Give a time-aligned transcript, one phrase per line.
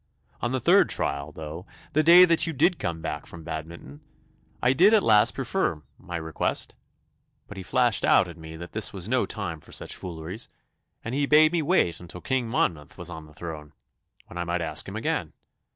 [0.41, 4.01] On the third trial, though, the day that you did come back from Badminton,
[4.59, 6.73] I did at last prefer my request,
[7.47, 10.49] but he flashed out at me that this was no time for such fooleries,
[11.03, 13.73] and he bade me wait until King Monmouth was on the throne,
[14.25, 15.33] when I might ask him again.